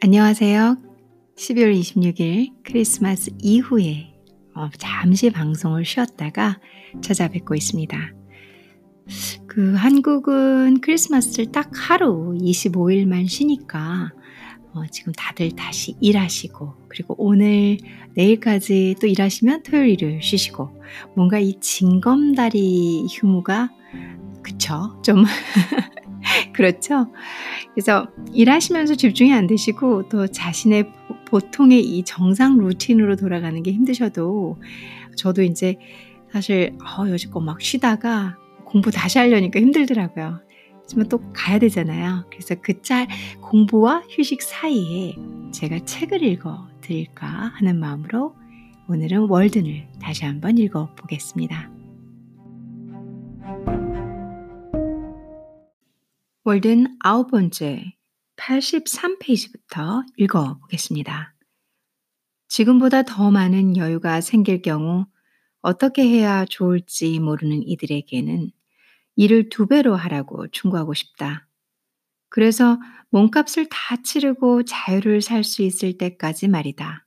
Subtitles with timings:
[0.00, 0.76] 안녕하세요.
[1.36, 4.14] 12월 26일 크리스마스 이후에
[4.54, 6.60] 어, 잠시 방송을 쉬었다가
[7.00, 8.14] 찾아뵙고 있습니다.
[9.48, 14.12] 그 한국은 크리스마스를 딱 하루 25일만 쉬니까
[14.72, 17.78] 어, 지금 다들 다시 일하시고 그리고 오늘
[18.14, 20.80] 내일까지 또 일하시면 토요일 일요일 쉬시고
[21.16, 23.68] 뭔가 이 징검다리 휴무가
[24.44, 25.24] 그쵸 좀
[26.58, 27.06] 그렇죠
[27.72, 30.90] 그래서 일하시면서 집중이 안 되시고 또 자신의
[31.26, 34.58] 보통의 이 정상 루틴으로 돌아가는 게 힘드셔도
[35.16, 35.76] 저도 이제
[36.32, 40.40] 사실 어, 여지껏 막 쉬다가 공부 다시 하려니까 힘들더라고요.
[40.80, 42.24] 하지만 또 가야 되잖아요.
[42.30, 43.06] 그래서 그 짤
[43.40, 45.14] 공부와 휴식 사이에
[45.52, 48.34] 제가 책을 읽어 드릴까 하는 마음으로
[48.88, 51.77] 오늘은 월든을 다시 한번 읽어 보겠습니다.
[56.48, 57.92] 월든 아홉 번째
[58.36, 61.34] 83페이지부터 읽어 보겠습니다.
[62.48, 65.04] 지금보다 더 많은 여유가 생길 경우
[65.60, 68.50] 어떻게 해야 좋을지 모르는 이들에게는
[69.16, 71.46] 일을 두 배로 하라고 충고하고 싶다.
[72.30, 77.06] 그래서 몸값을 다 치르고 자유를 살 수 있을 때까지 말이다.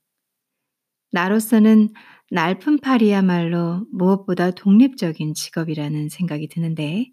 [1.09, 1.89] 나로서는
[2.30, 7.09] 날품팔이야말로 무엇보다 독립적인 직업이라는 생각이 드는데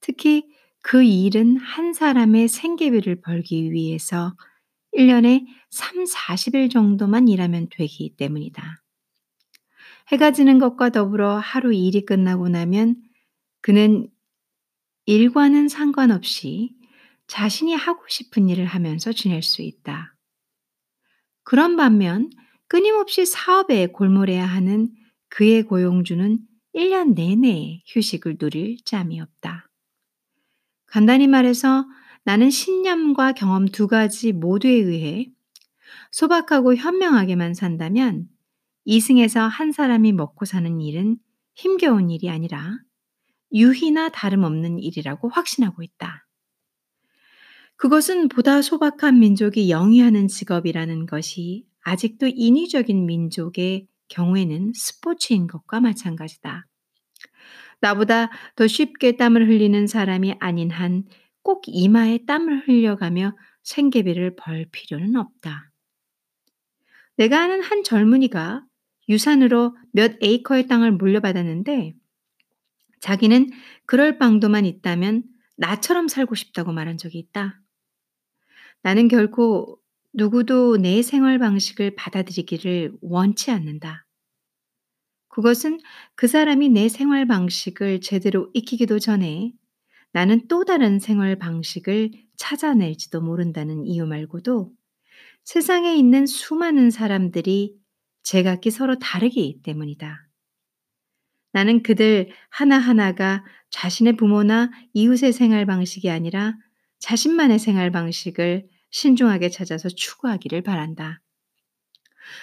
[0.00, 0.56] 특히
[0.90, 4.34] 그 일은 한 사람의 생계비를 벌기 위해서
[4.96, 8.82] 1년에 3, 40일 정도만 일하면 되기 때문이다.
[10.10, 12.96] 해가 지는 것과 더불어 하루 일이 끝나고 나면
[13.60, 14.08] 그는
[15.04, 16.74] 일과는 상관없이
[17.26, 20.16] 자신이 하고 싶은 일을 하면서 지낼 수 있다.
[21.42, 22.30] 그런 반면
[22.66, 24.88] 끊임없이 사업에 골몰해야 하는
[25.28, 26.38] 그의 고용주는
[26.74, 29.67] 1년 내내 휴식을 누릴 짬이 없다.
[30.88, 31.86] 간단히 말해서
[32.24, 35.30] 나는 신념과 경험 두 가지 모두에 의해
[36.10, 38.28] 소박하고 현명하게만 산다면
[38.84, 41.18] 이승에서 한 사람이 먹고 사는 일은
[41.54, 42.78] 힘겨운 일이 아니라
[43.52, 46.26] 유희나 다름없는 일이라고 확신하고 있다.
[47.76, 56.66] 그것은 보다 소박한 민족이 영위하는 직업이라는 것이 아직도 인위적인 민족의 경우에는 스포츠인 것과 마찬가지다.
[57.80, 61.04] 나보다 더 쉽게 땀을 흘리는 사람이 아닌 한
[61.48, 65.70] 꼭 이마에 땀을 흘려가며 생계비를 벌 필요는 없다.
[67.16, 68.64] 내가 아는 한 젊은이가
[69.08, 71.94] 유산으로 몇 에이커의 땅을 물려받았는데
[73.00, 73.48] 자기는
[73.86, 75.24] 그럴 방도만 있다면
[75.56, 77.62] 나처럼 살고 싶다고 말한 적이 있다.
[78.82, 79.78] 나는 결코
[80.12, 84.07] 누구도 내 생활 방식을 받아들이기를 원치 않는다.
[85.38, 85.78] 그것은
[86.16, 89.52] 그 사람이 내 생활 방식을 제대로 익히기도 전에
[90.10, 94.72] 나는 또 다른 생활 방식을 찾아낼지도 모른다는 이유 말고도
[95.44, 97.76] 세상에 있는 수많은 사람들이
[98.24, 100.26] 제각기 서로 다르기 때문이다.
[101.52, 106.56] 나는 그들 하나하나가 자신의 부모나 이웃의 생활 방식이 아니라
[106.98, 111.22] 자신만의 생활 방식을 신중하게 찾아서 추구하기를 바란다.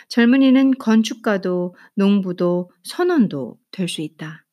[0.10, 4.46] 젊은이는 건축가도 농부도 선원도 될 수 있다.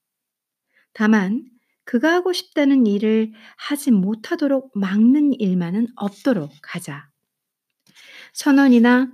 [0.93, 1.44] 다만
[1.84, 7.09] 그가 하고 싶다는 일을 하지 못하도록 막는 일만은 없도록 하자.
[8.32, 9.12] 선원이나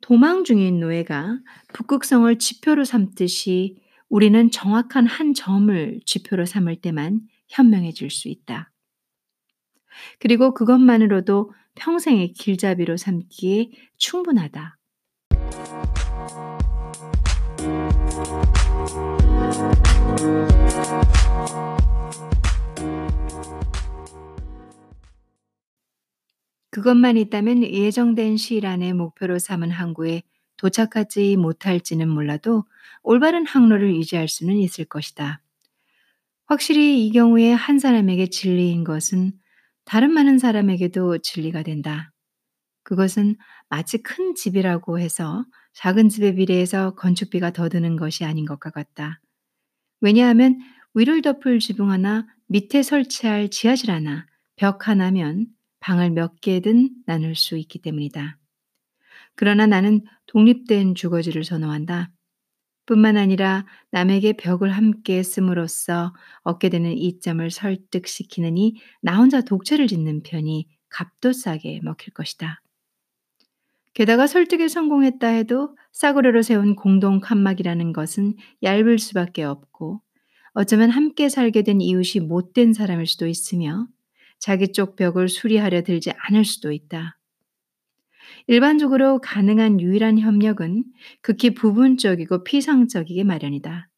[0.00, 1.38] 도망 중인 노예가
[1.72, 8.72] 북극성을 지표로 삼듯이 우리는 정확한 한 점을 지표로 삼을 때만 현명해질 수 있다.
[10.18, 14.78] 그리고 그것만으로도 평생의 길잡이로 삼기에 충분하다.
[26.70, 30.22] 그것만 있다면 예정된 시일 안에 목표로 삼은 항구에
[30.56, 32.64] 도착하지 못할지는 몰라도
[33.02, 35.42] 올바른 항로를 유지할 수는 있을 것이다.
[36.46, 39.32] 확실히 이 경우에 한 사람에게 진리인 것은
[39.84, 42.11] 다른 많은 사람에게도 진리가 된다.
[42.82, 43.36] 그것은
[43.68, 45.44] 마치 큰 집이라고 해서
[45.74, 49.20] 작은 집에 비례해서 건축비가 더 드는 것이 아닌 것과 같다.
[50.00, 50.58] 왜냐하면
[50.94, 54.26] 위를 덮을 지붕 하나, 밑에 설치할 지하실 하나,
[54.56, 55.46] 벽 하나면
[55.80, 58.38] 방을 몇 개든 나눌 수 있기 때문이다.
[59.34, 62.10] 그러나 나는 독립된 주거지를 선호한다.
[62.86, 66.12] 뿐만 아니라 남에게 벽을 함께 씀으로써
[66.42, 72.61] 얻게 되는 이점을 설득시키느니 나 혼자 독채를 짓는 편이 값도 싸게 먹힐 것이다.
[73.94, 80.00] 게다가 설득에 성공했다 해도 싸구려로 세운 공동 칸막이라는 것은 얇을 수밖에 없고
[80.54, 83.86] 어쩌면 함께 살게 된 이웃이 못된 사람일 수도 있으며
[84.38, 87.18] 자기 쪽 벽을 수리하려 들지 않을 수도 있다.
[88.46, 90.84] 일반적으로 가능한 유일한 협력은
[91.20, 93.88] 극히 부분적이고 피상적이게 마련이다.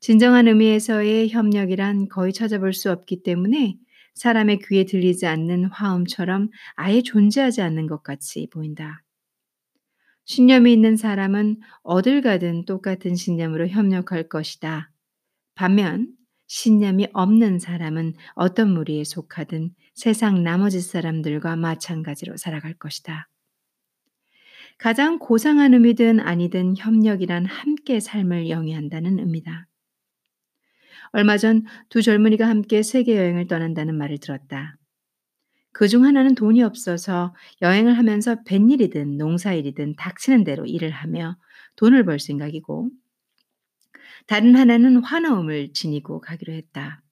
[0.00, 3.76] 진정한 의미에서의 협력이란 거의 찾아볼 수 없기 때문에
[4.16, 9.02] 사람의 귀에 들리지 않는 화음처럼 아예 존재하지 않는 것 같이 보인다.
[10.24, 14.90] 신념이 있는 사람은 어딜 가든 똑같은 신념으로 협력할 것이다.
[15.54, 16.08] 반면
[16.48, 23.28] 신념이 없는 사람은 어떤 무리에 속하든 세상 나머지 사람들과 마찬가지로 살아갈 것이다.
[24.78, 29.68] 가장 고상한 의미든 아니든 협력이란 함께 삶을 영위한다는 의미다.
[31.12, 34.76] 얼마 전 두 젊은이가 함께 세계 여행을 떠난다는 말을 들었다.
[35.72, 41.36] 그 중 하나는 돈이 없어서 여행을 하면서 뱃일이든 농사일이든 닥치는 대로 일을 하며
[41.76, 42.90] 돈을 벌 생각이고
[44.26, 47.02] 다른 하나는 환호음을 지니고 가기로 했다.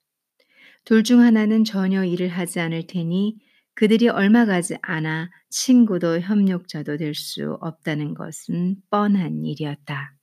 [0.85, 3.37] 둘 중 하나는 전혀 일을 하지 않을 테니
[3.75, 10.15] 그들이 얼마 가지 않아 친구도 협력자도 될 수 없다는 것은 뻔한 일이었다.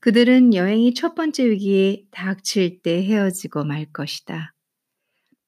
[0.00, 4.54] 그들은 여행이 첫 번째 위기에 닥칠 때 헤어지고 말 것이다.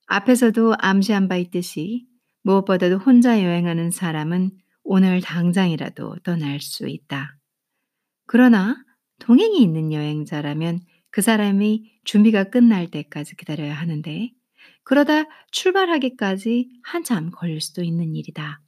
[0.06, 2.06] 앞에서도 암시한 바 있듯이
[2.42, 4.50] 무엇보다도 혼자 여행하는 사람은
[4.84, 7.36] 오늘 당장이라도 떠날 수 있다.
[8.26, 8.76] 그러나
[9.18, 10.80] 동행이 있는 여행자라면
[11.10, 14.30] 그 사람이 준비가 끝날 때까지 기다려야 하는데
[14.84, 18.60] 그러다 출발하기까지 한참 걸릴 수도 있는 일이다.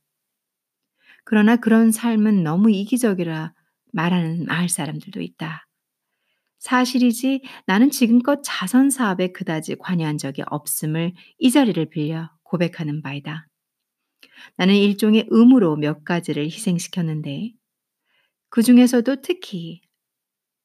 [1.24, 3.52] 그러나 그런 삶은 너무 이기적이라
[3.92, 5.66] 말하는 마을 사람들도 있다.
[6.58, 13.46] 사실이지 나는 지금껏 자선 사업에 그다지 관여한 적이 없음을 이 자리를 빌려 고백하는 바이다.
[14.56, 17.52] 나는 일종의 의무로 몇 가지를 희생시켰는데
[18.50, 19.80] 그 중에서도 특히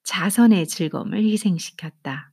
[0.03, 2.31] 자선의 즐거움을 희생시켰다.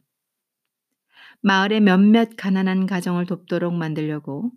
[1.42, 4.50] 마을의 몇몇 가난한 가정을 돕도록 만들려고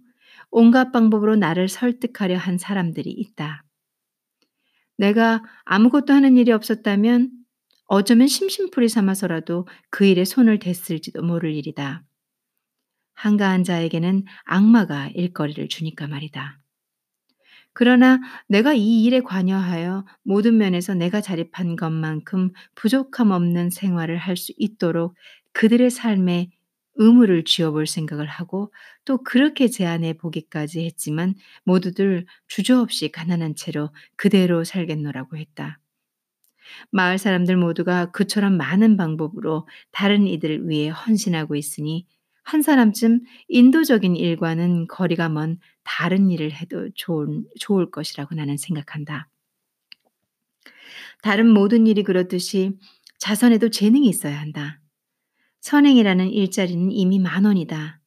[0.50, 3.64] 온갖 방법으로 나를 설득하려 한 사람들이 있다.
[4.98, 7.32] 내가 아무것도 하는 일이 없었다면
[7.86, 12.04] 어쩌면 심심풀이 삼아서라도 그 일에 손을 댔을지도 모를 일이다.
[13.16, 16.60] 한가한 자에게는 악마가 일거리를 주니까 말이다.
[17.74, 24.54] 그러나 내가 이 일에 관여하여 모든 면에서 내가 자립한 것만큼 부족함 없는 생활을 할 수
[24.58, 25.16] 있도록
[25.54, 26.50] 그들의 삶에
[26.96, 28.72] 의무를 쥐어볼 생각을 하고
[29.06, 35.80] 또 그렇게 제안해 보기까지 했지만 모두들 주저없이 가난한 채로 그대로 살겠노라고 했다.
[36.92, 42.06] 마을 사람들 모두가 그처럼 많은 방법으로 다른 이들을 위해 헌신하고 있으니
[42.44, 49.30] 한 사람쯤 인도적인 일과는 거리가 먼 다른 일을 해도 좋은, 좋을 것이라고 나는 생각한다.
[51.22, 52.72] 다른 모든 일이 그렇듯이
[53.18, 54.83] 자선에도 재능이 있어야 한다.
[55.64, 58.02] 선행이라는 일자리는 이미 만 원이다.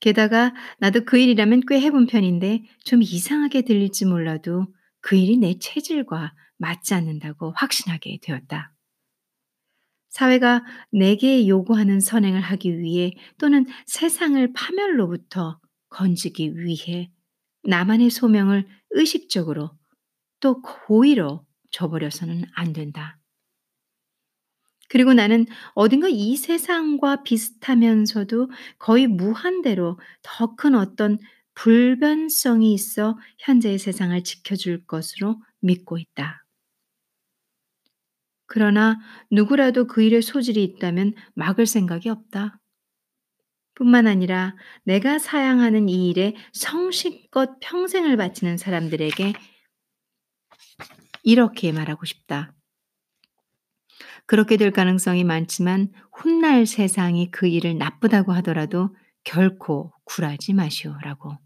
[0.00, 4.66] 게다가 나도 그 일이라면 꽤 해본 편인데 좀 이상하게 들릴지 몰라도
[5.00, 8.72] 그 일이 내 체질과 맞지 않는다고 확신하게 되었다.
[10.08, 17.10] 사회가 내게 요구하는 선행을 하기 위해 또는 세상을 파멸로부터 건지기 위해
[17.64, 19.72] 나만의 소명을 의식적으로
[20.40, 23.17] 또 고의로 저버려서는 안 된다.
[24.88, 31.18] 그리고 나는 어딘가 이 세상과 비슷하면서도 거의 무한대로 더 큰 어떤
[31.54, 36.44] 불변성이 있어 현재의 세상을 지켜줄 것으로 믿고 있다.
[38.46, 38.98] 그러나
[39.30, 42.58] 누구라도 그 일에 소질이 있다면 막을 생각이 없다.
[43.74, 49.32] 뿐만 아니라 내가 사양하는 이 일에 성실껏 평생을 바치는 사람들에게
[51.22, 52.52] 이렇게 말하고 싶다.
[54.28, 58.94] 그렇게 될 가능성이 많지만 훗날 세상이 그 일을 나쁘다고 하더라도
[59.24, 61.38] 결코 굴하지 마시오라고.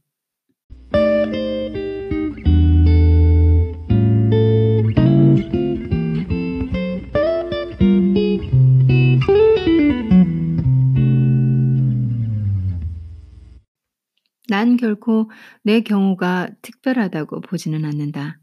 [14.49, 15.31] 난 결코
[15.63, 18.41] 내 경우가 특별하다고 보지는 않는다.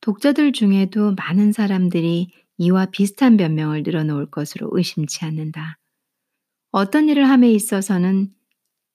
[0.00, 5.78] 독자들 중에도 많은 사람들이 이와 비슷한 변명을 늘어놓을 것으로 의심치 않는다.
[6.70, 8.30] 어떤 일을 함에 있어서는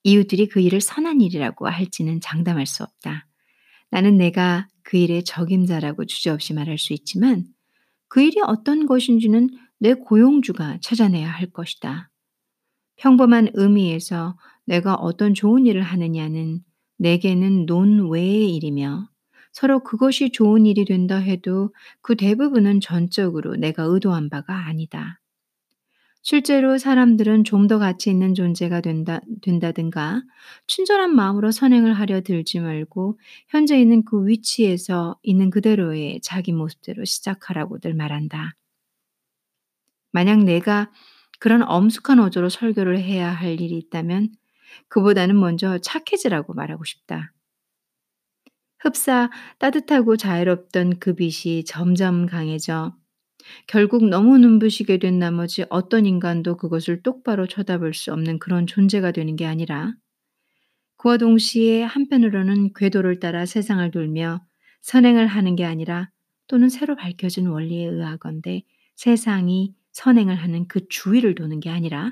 [0.03, 3.25] 이웃들이 그 일을 선한 일이라고 할지는 장담할 수 없다.
[3.89, 7.45] 나는 내가 그 일의 적임자라고 주저없이 말할 수 있지만
[8.09, 12.09] 그 일이 어떤 것인지는 내 고용주가 찾아내야 할 것이다.
[12.97, 16.61] 평범한 의미에서 내가 어떤 좋은 일을 하느냐는
[16.97, 19.09] 내게는 논외의 일이며
[19.53, 25.19] 서로 그것이 좋은 일이 된다 해도 그 대부분은 전적으로 내가 의도한 바가 아니다.
[26.23, 30.23] 실제로 사람들은 좀 더 가치 있는 존재가 된다, 된다든가
[30.67, 33.19] 친절한 마음으로 선행을 하려 들지 말고
[33.49, 38.53] 현재 있는 그 위치에서 있는 그대로의 자기 모습대로 시작하라고들 말한다.
[40.11, 40.91] 만약 내가
[41.39, 44.29] 그런 엄숙한 어조로 설교를 해야 할 일이 있다면
[44.89, 47.33] 그보다는 먼저 착해지라고 말하고 싶다.
[48.83, 52.93] 흡사 따뜻하고 자유롭던 그 빛이 점점 강해져
[53.65, 59.37] 결국 너무 눈부시게 된 나머지 어떤 인간도 그것을 똑바로 쳐다볼 수 없는 그런 존재가 되는
[59.37, 59.93] 게 아니라
[60.97, 64.41] 그와 동시에 한편으로는 궤도를 따라 세상을 돌며
[64.81, 66.09] 선행을 하는 게 아니라
[66.47, 68.63] 또는 새로 밝혀진 원리에 의하건대
[68.95, 72.11] 세상이 선행을 하는 그 주위를 도는 게 아니라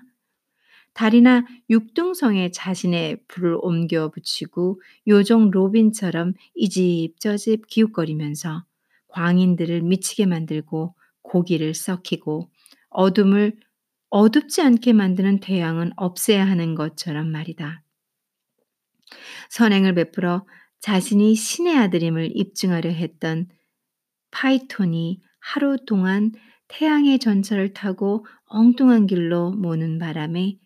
[0.94, 8.66] 달이나 육등성에 자신의 불을 옮겨 붙이고 요정 로빈처럼 이집저집 기웃거리면서
[9.08, 12.50] 광인들을 미치게 만들고 고기를 썩히고
[12.90, 13.58] 어둠을
[14.10, 17.84] 어둡지 않게 만드는 태양은 없애야 하는 것처럼 말이다.
[19.50, 20.46] 선행을 베풀어
[20.82, 23.48] 자신이 신의 아들임을 입증하려 했던
[24.32, 26.32] 파이톤이 하루 동안
[26.68, 30.58] 태양의 전철을 타고 엉뚱한 길로 모는 바람에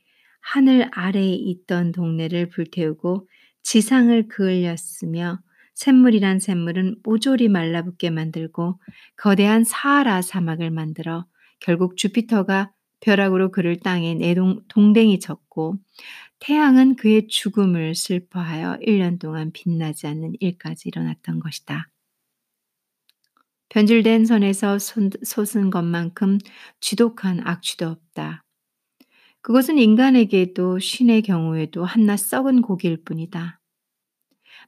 [0.48, 3.28] 하늘 아래에 있던 동네를 불태우고
[3.64, 5.40] 지상을 그을렸으며
[5.74, 8.80] 샘물이란 샘물은 모조리 말라붙게 만들고
[9.18, 11.26] 거대한 사하라 사막을 만들어
[11.60, 15.78] 결국 주피터가 벼락으로 그를 땅에 내동 동댕이 쳤고
[16.40, 21.90] 태양은 그의 죽음을 슬퍼하여 1년 동안 빛나지 않는 일까지 일어났던 것이다.
[23.70, 26.38] 변질된 선에서 솟은 것만큼
[26.80, 28.45] 지독한 악취도 없다.
[29.46, 33.62] 그것은 인간에게도 신의 경우에도 한낱 썩은 고기일 뿐이다.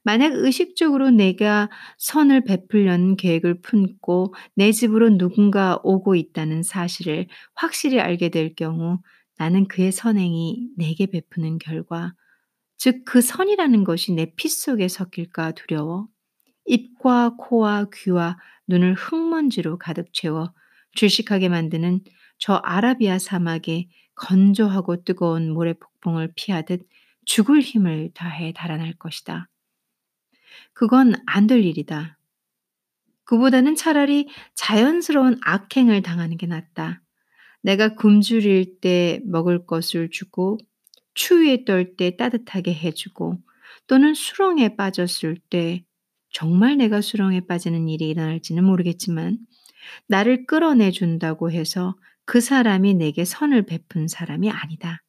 [0.04, 1.68] 만약 의식적으로 내가
[1.98, 9.00] 선을 베풀려는 계획을 품고 내 집으로 누군가 오고 있다는 사실을 확실히 알게 될 경우
[9.38, 12.14] 나는 그의 선행이 내게 베푸는 결과,
[12.78, 16.08] 즉 그 선이라는 것이 내 피 속에 섞일까 두려워
[16.66, 20.52] 입과 코와 귀와 눈을 흙먼지로 가득 채워
[20.96, 22.00] 질식하게 만드는
[22.38, 26.86] 저 아라비아 사막에 건조하고 뜨거운 모래 폭풍을 피하듯
[27.24, 29.48] 죽을 힘을 다해 달아날 것이다.
[30.72, 32.18] 그건 안 될 일이다.
[33.24, 37.02] 그보다는 차라리 자연스러운 악행을 당하는 게 낫다.
[37.62, 40.58] 내가 굶주릴 때 먹을 것을 주고
[41.14, 43.38] 추위에 떨 때 따뜻하게 해주고
[43.86, 45.84] 또는 수렁에 빠졌을 때
[46.30, 49.38] 정말 내가 수렁에 빠지는 일이 일어날지는 모르겠지만
[50.08, 51.96] 나를 끌어내 준다고 해서
[52.28, 55.02] 그 사람이 내게 선을 베푼 사람이 아니다.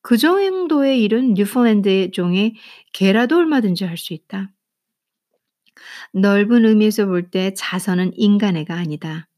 [0.00, 2.54] 그 정도의 일은 뉴펀랜드 종의
[2.94, 4.50] 개라도 얼마든지 할 수 있다.
[6.14, 9.28] 넓은 의미에서 볼 때 자선은 인간애가 아니다.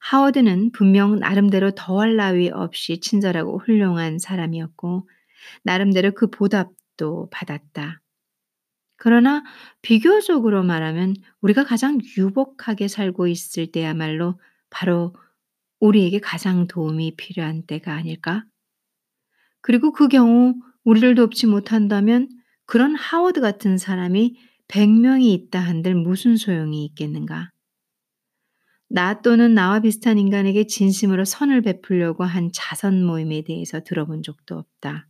[0.00, 5.06] 하워드는 분명 나름대로 더할 나위 없이 친절하고 훌륭한 사람이었고
[5.64, 8.00] 나름대로 그 보답도 받았다.
[8.96, 9.44] 그러나
[9.82, 15.14] 비교적으로 말하면 우리가 가장 유복하게 살고 있을 때야말로 바로
[15.84, 18.46] 우리에게 가장 도움이 필요한 때가 아닐까?
[19.60, 22.28] 그리고 그 경우 우리를 돕지 못한다면
[22.64, 24.38] 그런 하워드 같은 사람이
[24.68, 27.50] 100명이 있다 한들 무슨 소용이 있겠는가?
[28.88, 35.06] 나 또는 나와 비슷한 인간에게 진심으로 선을 베풀려고 한 자선 모임에 대해서 들어본 적도 없다.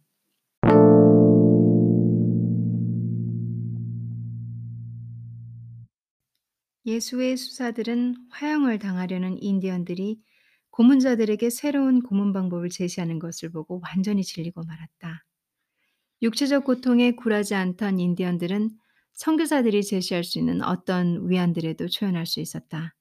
[6.87, 10.19] 예수의 수사들은 화형을 당하려는 인디언들이
[10.75, 15.25] 고문자들에게 새로운 고문 방법을 제시하는 것을 보고 완전히 질리고 말았다.
[16.21, 18.71] 육체적 고통에 굴하지 않던 인디언들은
[19.13, 22.97] 선교사들이 제시할 수 있는 어떤 위안들에도 초연할 수 있었다.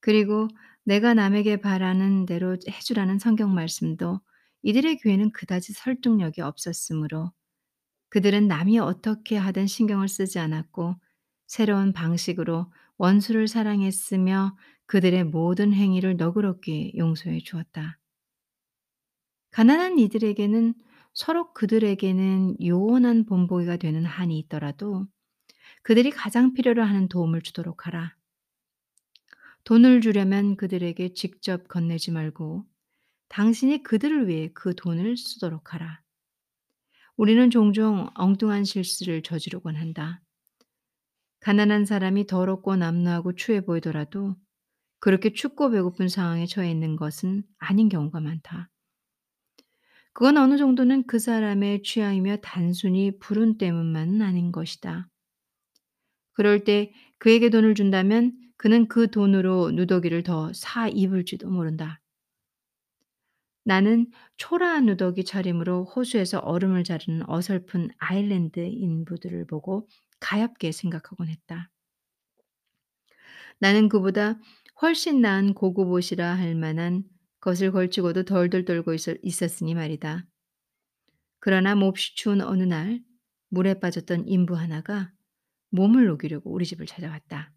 [0.00, 0.48] 그리고
[0.82, 4.20] 내가 남에게 바라는 대로 해주라는 성경 말씀도
[4.62, 7.30] 이들의 교회는 그다지 설득력이 없었으므로
[8.08, 10.96] 그들은 남이 어떻게 하든 신경을 쓰지 않았고
[11.46, 14.56] 새로운 방식으로 원수를 사랑했으며
[14.88, 17.98] 그들의 모든 행위를 너그럽게 용서해 주었다.
[19.50, 20.74] 가난한 이들에게는
[21.12, 25.06] 서로 그들에게는 요원한 본보기가 되는 한이 있더라도
[25.82, 28.16] 그들이 가장 필요로 하는 도움을 주도록 하라.
[29.64, 32.64] 돈을 주려면 그들에게 직접 건네지 말고
[33.28, 36.00] 당신이 그들을 위해 그 돈을 쓰도록 하라.
[37.16, 40.22] 우리는 종종 엉뚱한 실수를 저지르곤 한다.
[41.40, 44.34] 가난한 사람이 더럽고 남루하고 추해 보이더라도
[45.00, 48.70] 그렇게 춥고 배고픈 상황에 처해 있는 것은 아닌 경우가 많다.
[50.12, 55.08] 그건 어느 정도는 그 사람의 취향이며 단순히 불운 때문만은 아닌 것이다.
[56.32, 62.00] 그럴 때 그에게 돈을 준다면 그는 그 돈으로 누더기를 더 사 입을지도 모른다.
[63.62, 69.86] 나는 초라한 누더기 차림으로 호수에서 얼음을 자르는 어설픈 아일랜드 인부들을 보고
[70.18, 71.70] 가엾게 생각하곤 했다.
[73.58, 74.38] 나는 그보다
[74.80, 77.02] 훨씬 나은 고급 옷이라 할 만한
[77.40, 80.24] 것을 걸치고도 덜덜 떨고 있었으니 말이다.
[81.40, 83.02] 그러나 몹시 추운 어느 날
[83.48, 85.12] 물에 빠졌던 인부 하나가
[85.70, 87.52] 몸을 녹이려고 우리 집을 찾아왔다.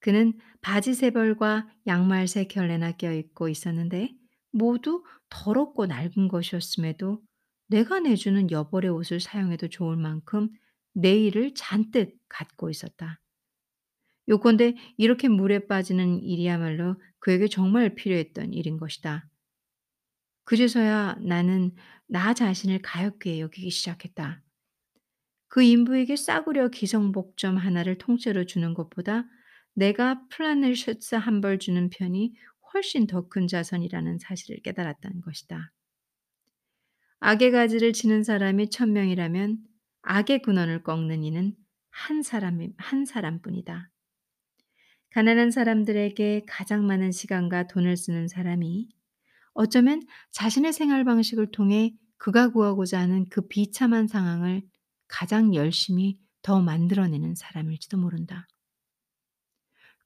[0.00, 4.14] 그는 바지 세 벌과 양말 세 켤레나 껴입고 있었는데
[4.50, 7.22] 모두 더럽고 낡은 것이었음에도
[7.68, 10.50] 내가 내주는 여벌의 옷을 사용해도 좋을 만큼
[10.92, 13.20] 내일을 잔뜩 갖고 있었다.
[14.28, 19.28] 요컨대 이렇게 물에 빠지는 일이야말로 그에게 정말 필요했던 일인 것이다.
[20.44, 21.74] 그제서야 나는
[22.06, 24.42] 나 자신을 가엾게 여기기 시작했다.
[25.48, 29.24] 그 인부에게 싸구려 기성복점 하나를 통째로 주는 것보다
[29.74, 32.34] 내가 플라넬 셔츠 한 벌 주는 편이
[32.72, 35.72] 훨씬 더 큰 자선이라는 사실을 깨달았다는 것이다.
[37.20, 39.64] 악의 가지를 치는 사람이 천명이라면
[40.02, 41.56] 악의 근원을 꺾는 이는
[41.90, 43.90] 한 사람이 한 사람뿐이다.
[45.12, 48.88] 가난한 사람들에게 가장 많은 시간과 돈을 쓰는 사람이
[49.52, 54.62] 어쩌면 자신의 생활 방식을 통해 그가 구하고자 하는 그 비참한 상황을
[55.08, 58.48] 가장 열심히 더 만들어내는 사람일지도 모른다.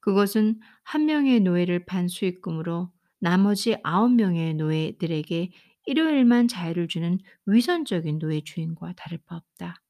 [0.01, 5.51] 그것은 한 명의 노예를 판 수익금으로 나머지 아홉 명의 노예들에게
[5.85, 9.81] 일요일만 자유를 주는 위선적인 노예 주인과 다를 바 없다.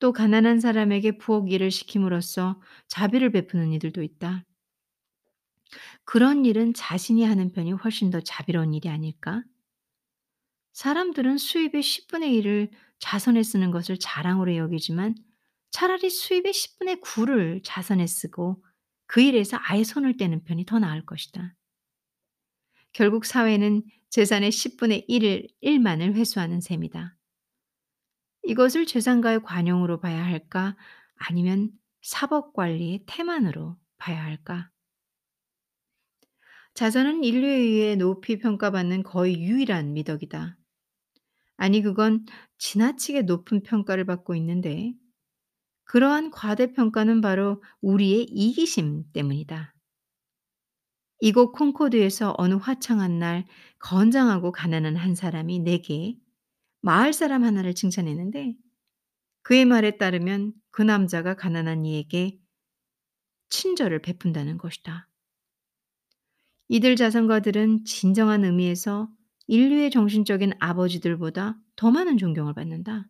[0.00, 4.44] 또 가난한 사람에게 부엌 일을 시킴으로써 자비를 베푸는 이들도 있다.
[6.04, 9.44] 그런 일은 자신이 하는 편이 훨씬 더 자비로운 일이 아닐까?
[10.72, 15.14] 사람들은 수입의 10분의 1을 자선에 쓰는 것을 자랑으로 여기지만
[15.70, 18.64] 차라리 수입의 10분의 9를 자선에 쓰고
[19.06, 21.54] 그 일에서 아예 손을 떼는 편이 더 나을 것이다.
[22.92, 27.19] 결국 사회는 재산의 10분의 1을 1만을 회수하는 셈이다.
[28.44, 30.76] 이것을 재산가의 관용으로 봐야 할까?
[31.16, 31.70] 아니면
[32.02, 34.70] 사법 관리의 태만으로 봐야 할까?
[36.74, 40.56] 자선은 인류에 의해 높이 평가받는 거의 유일한 미덕이다.
[41.56, 42.24] 아니, 그건
[42.58, 44.94] 지나치게 높은 평가를 받고 있는데,
[45.84, 49.74] 그러한 과대평가는 바로 우리의 이기심 때문이다.
[51.20, 53.46] 이곳 콩코드에서 어느 화창한 날
[53.78, 56.16] 건장하고 가난한 한 사람이 내게
[56.80, 58.54] 마을 사람 하나를 칭찬했는데
[59.42, 62.38] 그의 말에 따르면 그 남자가 가난한 이에게
[63.48, 65.08] 친절을 베푼다는 것이다.
[66.68, 69.10] 이들 자선가들은 진정한 의미에서
[69.48, 73.08] 인류의 정신적인 아버지들보다 더 많은 존경을 받는다.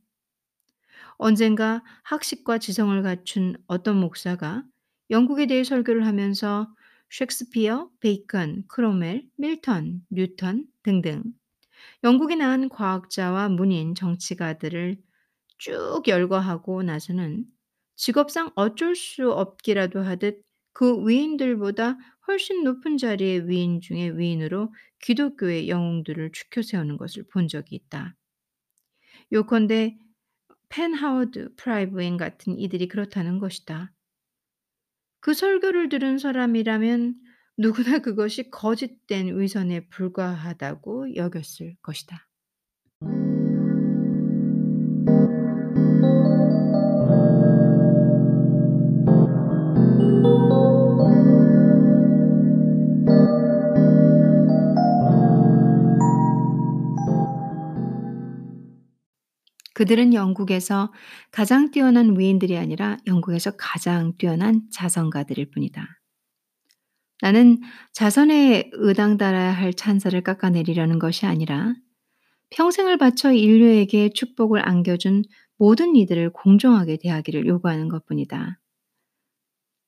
[1.18, 4.64] 언젠가 학식과 지성을 갖춘 어떤 목사가
[5.10, 6.74] 영국에 대해 설교를 하면서
[7.10, 11.24] 셰익스피어, 베이컨, 크로멜, 밀턴, 뉴턴 등등
[12.04, 14.96] 영국에 나온 과학자와 문인, 정치가들을
[15.58, 17.44] 쭉 열거하고 나서는
[17.96, 26.32] 직업상 어쩔 수 없기라도 하듯 그 위인들보다 훨씬 높은 자리의 위인 중의 위인으로 기독교의 영웅들을
[26.32, 28.16] 추켜 세우는 것을 본 적이 있다.
[29.32, 29.98] 요컨대
[30.68, 33.92] 펜 하워드, 프라이브엔 같은 이들이 그렇다는 것이다.
[35.20, 37.20] 그 설교를 들은 사람이라면
[37.60, 42.26] 누구나 그것이 거짓된 위선에 불과하다고 여겼을 것이다.
[59.74, 60.92] 그들은 영국에서
[61.30, 65.99] 가장 뛰어난 위인들이 아니라 영국에서 가장 뛰어난 자선가들일 뿐이다.
[67.22, 67.58] 나는
[67.92, 71.74] 자선에 의당달아야 할 찬사를 깎아내리려는 것이 아니라
[72.50, 75.24] 평생을 바쳐 인류에게 축복을 안겨준
[75.56, 78.58] 모든 이들을 공정하게 대하기를 요구하는 것 뿐이다.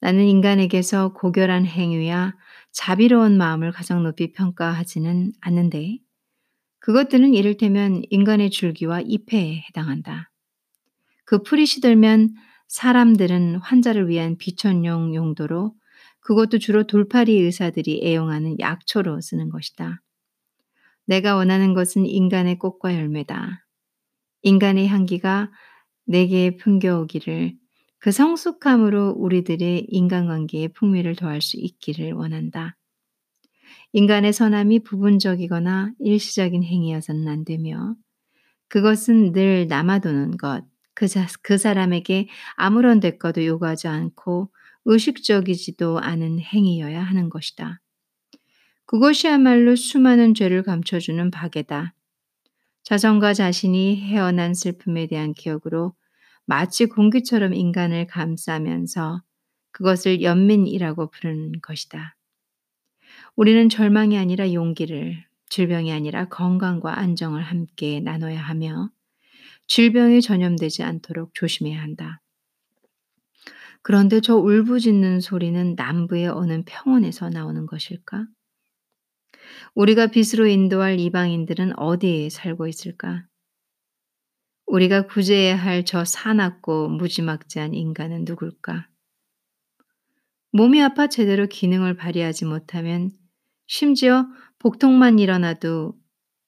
[0.00, 2.34] 나는 인간에게서 고결한 행위와
[2.72, 5.98] 자비로운 마음을 가장 높이 평가하지는 않는데
[6.80, 10.30] 그것들은 이를테면 인간의 줄기와 잎에 해당한다.
[11.24, 12.34] 그 풀이 시들면
[12.66, 15.74] 사람들은 환자를 위한 비천용 용도로
[16.22, 20.00] 그것도 주로 돌팔이 의사들이 애용하는 약초로 쓰는 것이다.
[21.04, 23.66] 내가 원하는 것은 인간의 꽃과 열매다.
[24.42, 25.50] 인간의 향기가
[26.04, 27.54] 내게 풍겨오기를
[27.98, 32.76] 그 성숙함으로 우리들의 인간관계의 풍미를 더할 수 있기를 원한다.
[33.92, 37.94] 인간의 선함이 부분적이거나 일시적인 행위여서는 안 되며
[38.68, 44.50] 그것은 늘 남아도는 것, 그, 자, 그 사람에게 아무런 대가도 요구하지 않고
[44.84, 47.80] 의식적이지도 않은 행위여야 하는 것이다.
[48.86, 51.94] 그것이야말로 수많은 죄를 감춰주는 박에다.
[52.82, 55.94] 자성과 자신이 헤어난 슬픔에 대한 기억으로
[56.44, 59.22] 마치 공기처럼 인간을 감싸면서
[59.70, 62.16] 그것을 연민이라고 부르는 것이다.
[63.36, 68.90] 우리는 절망이 아니라 용기를, 질병이 아니라 건강과 안정을 함께 나눠야 하며
[69.66, 72.21] 질병에 전염되지 않도록 조심해야 한다.
[73.82, 78.26] 그런데 저 울부짖는 소리는 남부의 어느 평원에서 나오는 것일까?
[79.74, 83.26] 우리가 빛으로 인도할 이방인들은 어디에 살고 있을까?
[84.66, 88.88] 우리가 구제해야 할 저 사납고 무지막지한 인간은 누굴까?
[90.52, 93.10] 몸이 아파 제대로 기능을 발휘하지 못하면
[93.66, 94.26] 심지어
[94.58, 95.94] 복통만 일어나도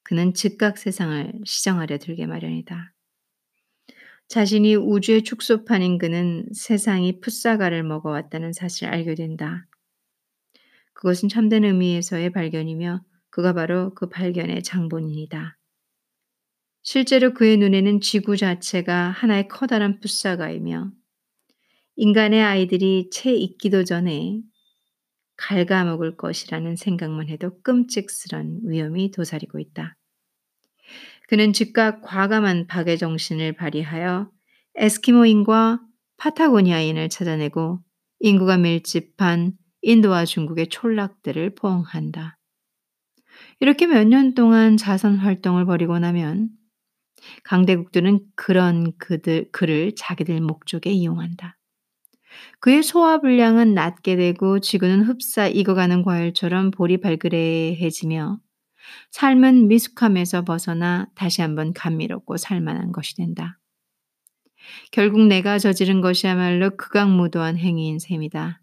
[0.05, 2.94] 그는 즉각 세상을 시정하려 들게 마련이다.
[4.29, 9.67] 자신이 우주의 축소판인 그는 세상이 풋사과를 먹어왔다는 사실을 알게 된다.
[10.95, 15.59] 그것은 참된 의미에서의 발견이며 그가 바로 그 발견의 장본인이다.
[16.83, 20.93] 실제로 그의 눈에는 지구 자체가 하나의 커다란 풋사과이며
[21.97, 24.41] 인간의 아이들이 채 있기도 전에
[25.37, 29.97] 갉아먹을 것이라는 생각만 해도 끔찍스런 위험이 도사리고 있다.
[31.29, 34.31] 그는 즉각 과감한 박의 정신을 발휘하여
[34.77, 35.81] 에스키모인과
[36.19, 37.81] 파타고니아인을 찾아내고
[38.21, 42.39] 인구가 밀집한 인도와 중국의 촌락들을 포옹한다.
[43.61, 46.51] 이렇게 몇 년 동안 자선 활동을 벌이고 나면
[47.45, 51.57] 강대국들은 그런 그들, 그를 자기들 목적에 이용한다.
[52.61, 58.39] 그의 소화 분량은 낮게 되고 지구는 흡사 익어가는 과일처럼 볼이 발그레해지며
[59.11, 63.59] 삶은 미숙함에서 벗어나 다시 한번 감미롭고 살만한 것이 된다.
[64.91, 68.61] 결국 내가 저지른 것이야말로 극악무도한 행위인 셈이다.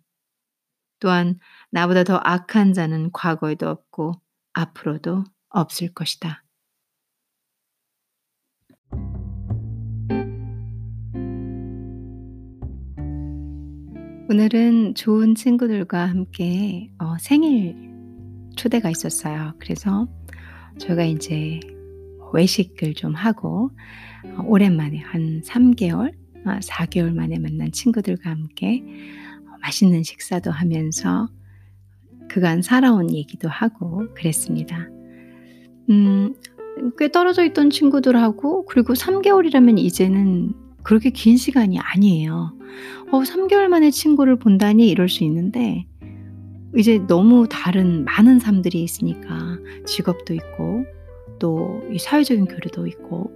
[0.99, 1.39] 또한
[1.71, 4.13] 나보다 더 악한 자는 과거에도 없고
[4.53, 6.43] 앞으로도 없을 것이다.
[14.29, 17.90] 오늘은 좋은 친구들과 함께 어, 생일
[18.61, 19.53] 초대가 있었어요.
[19.57, 20.07] 그래서
[20.77, 21.59] 저희가 이제
[22.31, 23.71] 외식을 좀 하고
[24.37, 26.13] 어, 오랜만에 한 3개월,
[26.45, 28.83] 어, 4개월 만에 만난 친구들과 함께
[29.47, 31.27] 어, 맛있는 식사도 하면서
[32.29, 34.87] 그간 살아온 얘기도 하고 그랬습니다.
[35.89, 36.35] 음,
[36.99, 42.55] 꽤 떨어져 있던 친구들하고 그리고 3개월이라면 이제는 그렇게 긴 시간이 아니에요.
[43.11, 45.87] 어, 3개월 만에 친구를 본다니 이럴 수 있는데
[46.75, 50.85] 이제 너무 다른 많은 삶들이 있으니까 직업도 있고
[51.39, 53.31] 또 사회적인 교류도 있고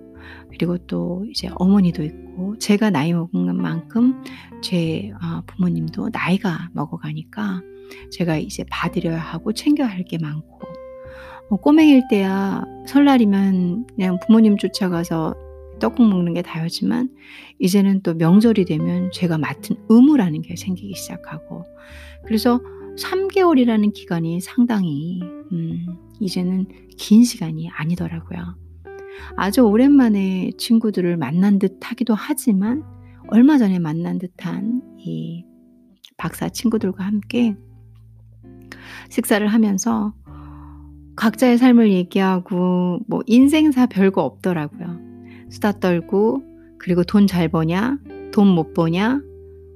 [0.49, 4.21] 그리고 또 이제 어머니도 있고 제가 나이 먹은 만큼
[4.61, 7.61] 제 아, 부모님도 나이가 먹어가니까
[8.11, 10.59] 제가 이제 받으려야 하고 챙겨야 할 게 많고.
[11.49, 15.35] 뭐 꼬맹일 때야 설날이면 그냥 부모님 쫓아가서
[15.79, 17.09] 떡국 먹는 게 다였지만
[17.59, 21.63] 이제는 또 명절이 되면 제가 맡은 의무라는 게 생기기 시작하고.
[22.25, 22.59] 그래서
[22.97, 25.85] 3개월이라는 기간이 상당히 음,
[26.19, 28.57] 이제는 긴 시간이 아니더라고요.
[29.37, 32.83] 아주 오랜만에 친구들을 만난 듯 하기도 하지만
[33.27, 35.45] 얼마 전에 만난 듯한 이
[36.17, 37.55] 박사 친구들과 함께
[39.09, 40.13] 식사를 하면서
[41.15, 44.99] 각자의 삶을 얘기하고 뭐 인생사 별거 없더라고요.
[45.49, 46.43] 수다 떨고
[46.77, 47.97] 그리고 돈 잘 버냐?
[48.33, 49.21] 돈 못 버냐?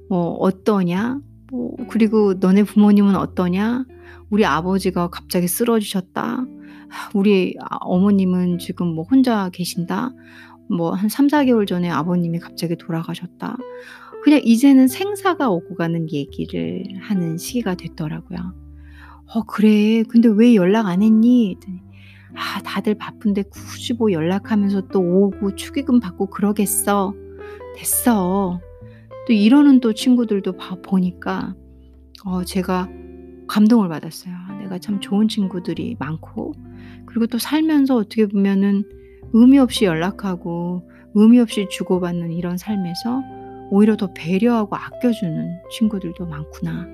[0.08, 1.20] 뭐 어떠냐?
[1.50, 3.84] 뭐 그리고 너네 부모님은 어떠냐?
[4.30, 6.46] 우리 아버지가 갑자기 쓰러지셨다.
[7.14, 10.10] 우리 아, 어머님은 지금 뭐 혼자 계신다.
[10.68, 13.56] 뭐 한 3, 4개월 전에 아버님이 갑자기 돌아가셨다.
[14.22, 18.38] 그냥 이제는 생사가 오고 가는 얘기를 하는 시기가 됐더라고요.
[19.34, 20.02] 어, 그래.
[20.08, 21.56] 근데 왜 연락 안 했니?
[22.34, 27.14] 아, 다들 바쁜데 굳이 뭐 연락하면서 또 오고 축의금 받고 그러겠어.
[27.76, 28.60] 됐어.
[29.30, 31.54] 또 이러는 또 친구들도 봐, 보니까
[32.24, 32.88] 어, 제가
[33.46, 34.34] 감동을 받았어요.
[34.60, 36.52] 내가 참 좋은 친구들이 많고
[37.06, 38.82] 그리고 또 살면서 어떻게 보면은
[39.32, 43.22] 의미 없이 연락하고 의미 없이 주고받는 이런 삶에서
[43.70, 46.88] 오히려 더 배려하고 아껴주는 친구들도 많구나.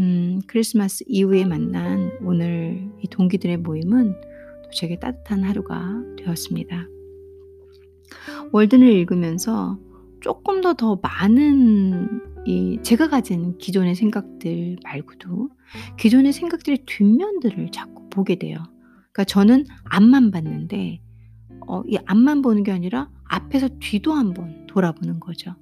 [0.00, 4.16] 음, 크리스마스 이후에 만난 오늘 이 동기들의 모임은
[4.72, 6.88] 제게 따뜻한 하루가 되었습니다.
[8.50, 9.78] 월든을 읽으면서
[10.20, 15.50] 조금 더 더 많은 이 제가 가진 기존의 생각들 말고도
[15.98, 18.58] 기존의 생각들의 뒷면들을 자꾸 보게 돼요.
[19.12, 21.00] 그러니까 저는 앞만 봤는데
[21.66, 25.56] 어, 이 앞만 보는 게 아니라 앞에서 뒤도 한번 돌아보는 거죠.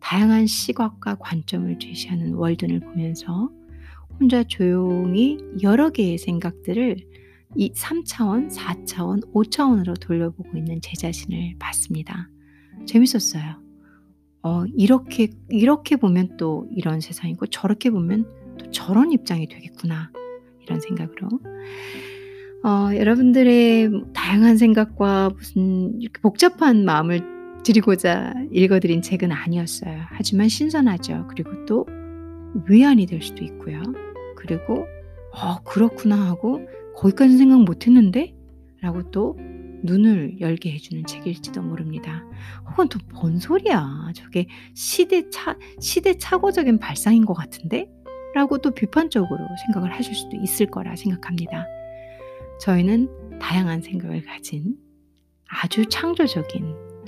[0.00, 3.50] 다양한 시각과 관점을 제시하는 월든을 보면서
[4.18, 6.96] 혼자 조용히 여러 개의 생각들을
[7.56, 12.28] 이 3차원, 4차원, 5차원으로 돌려보고 있는 제 자신을 봤습니다.
[12.86, 13.69] 재밌었어요.
[14.42, 18.26] 어, 이렇게, 이렇게 보면 또 이런 세상이고 저렇게 보면
[18.58, 20.10] 또 저런 입장이 되겠구나.
[20.62, 21.28] 이런 생각으로.
[22.62, 27.22] 어, 여러분들의 다양한 생각과 무슨 이렇게 복잡한 마음을
[27.64, 30.02] 드리고자 읽어드린 책은 아니었어요.
[30.08, 31.26] 하지만 신선하죠.
[31.28, 31.86] 그리고 또
[32.68, 33.82] 위안이 될 수도 있고요.
[34.36, 34.86] 그리고
[35.32, 36.60] 어, 그렇구나 하고
[36.96, 38.34] 거기까지 생각 못 했는데?
[38.80, 39.36] 라고 또
[39.82, 42.24] 눈을 열게 해주는 책일지도 모릅니다.
[42.70, 44.12] 혹은 또 뭔 소리야.
[44.14, 47.90] 저게 시대차, 시대착오적인 발상인 것 같은데?
[48.34, 51.66] 라고 또 비판적으로 생각을 하실 수도 있을 거라 생각합니다.
[52.60, 54.76] 저희는 다양한 생각을 가진
[55.48, 56.64] 아주 창조적인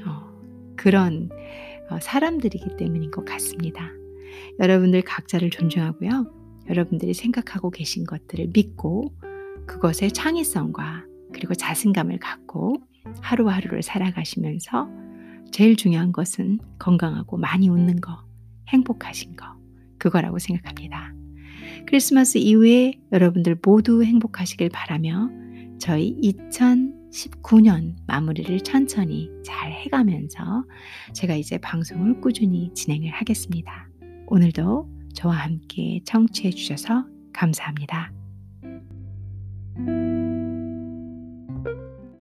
[0.07, 1.31] 어, 그런
[1.91, 3.91] 어, 사람들이기 때문인 것 같습니다.
[4.59, 6.33] 여러분들 각자를 존중하고요.
[6.69, 9.15] 여러분들이 생각하고 계신 것들을 믿고
[9.67, 12.77] 그것의 창의성과 그리고 자신감을 갖고
[13.21, 14.89] 하루하루를 살아가시면서
[15.51, 18.25] 제일 중요한 것은 건강하고 많이 웃는 거,
[18.69, 19.47] 행복하신 거,
[19.99, 21.13] 그거라고 생각합니다.
[21.87, 25.31] 크리스마스 이후에 여러분들 모두 행복하시길 바라며
[25.79, 30.65] 저희 2019년 마무리를 천천히 잘 해가면서
[31.13, 33.89] 제가 이제 방송을 꾸준히 진행을 하겠습니다.
[34.29, 38.13] 오늘도 저와 함께 청취해 주셔서 감사합니다.